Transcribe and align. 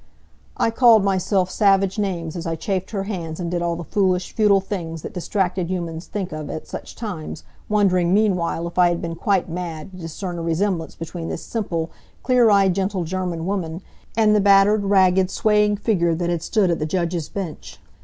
I 0.57 0.71
called 0.71 1.03
myself 1.03 1.51
savage 1.51 1.99
names 1.99 2.35
as 2.35 2.47
I 2.47 2.55
chafed 2.55 2.89
her 2.89 3.03
hands 3.03 3.39
and 3.39 3.51
did 3.51 3.61
all 3.61 3.75
the 3.75 3.83
foolish, 3.83 4.33
futile 4.33 4.59
things 4.59 5.03
that 5.03 5.13
distracted 5.13 5.69
humans 5.69 6.07
think 6.07 6.31
of 6.31 6.49
at 6.49 6.67
such 6.67 6.95
times, 6.95 7.43
wondering, 7.69 8.11
meanwhile, 8.11 8.65
if 8.67 8.79
I 8.79 8.89
had 8.89 8.99
been 8.99 9.13
quite 9.13 9.47
mad 9.47 9.91
to 9.91 9.97
discern 9.97 10.39
a 10.39 10.41
resemblance 10.41 10.95
between 10.95 11.27
this 11.29 11.43
simple, 11.43 11.91
clear 12.23 12.49
eyed 12.49 12.73
gentle 12.73 13.03
German 13.03 13.45
woman, 13.45 13.83
and 14.17 14.35
the 14.35 14.41
battered, 14.41 14.85
ragged, 14.85 15.29
swaying 15.29 15.77
figure 15.77 16.15
that 16.15 16.31
had 16.31 16.41
stood 16.41 16.71
at 16.71 16.79
the 16.79 16.87
judge's 16.87 17.29
bench. 17.29 17.77